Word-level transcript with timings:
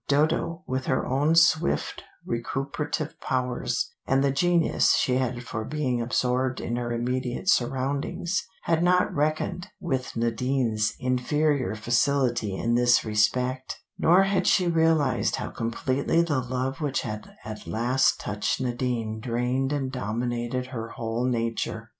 Dodo, 0.07 0.63
with 0.65 0.87
her 0.87 1.05
own 1.05 1.35
swift 1.35 2.01
recuperative 2.25 3.19
powers, 3.21 3.93
and 4.07 4.23
the 4.23 4.31
genius 4.31 4.95
she 4.95 5.17
had 5.17 5.43
for 5.43 5.63
being 5.63 6.01
absorbed 6.01 6.59
in 6.59 6.75
her 6.77 6.91
immediate 6.91 7.47
surroundings, 7.47 8.41
had 8.63 8.81
not 8.81 9.13
reckoned 9.13 9.67
with 9.79 10.15
Nadine's 10.15 10.95
inferior 10.99 11.75
facility 11.75 12.55
in 12.55 12.73
this 12.73 13.05
respect, 13.05 13.77
nor 13.99 14.23
had 14.23 14.47
she 14.47 14.65
realized 14.65 15.35
how 15.35 15.51
completely 15.51 16.23
the 16.23 16.39
love 16.41 16.81
which 16.81 17.01
had 17.01 17.35
at 17.45 17.67
last 17.67 18.19
touched 18.19 18.59
Nadine 18.59 19.19
drained 19.19 19.71
and 19.71 19.91
dominated 19.91 20.65
her 20.73 20.89
whole 20.89 21.25
nature. 21.27 21.89